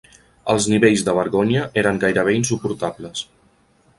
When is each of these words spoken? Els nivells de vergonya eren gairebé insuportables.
Els 0.53 0.67
nivells 0.71 1.03
de 1.09 1.13
vergonya 1.17 1.67
eren 1.83 2.01
gairebé 2.05 2.35
insuportables. 2.39 3.25